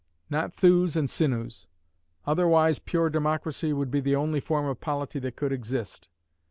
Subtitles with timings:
[0.31, 1.67] Not thews and sinews;
[2.25, 6.09] otherwise pure democracy would be the only form of polity that could exist.